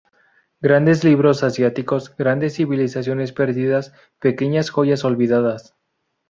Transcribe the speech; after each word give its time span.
Grandes 0.61 1.03
libros 1.03 1.43
asiáticos, 1.43 2.15
grandes 2.17 2.53
civilizaciones 2.55 3.33
perdidas, 3.33 3.93
pequeñas 4.17 4.71
joyas 4.71 5.05
olvidadas. 5.05 5.75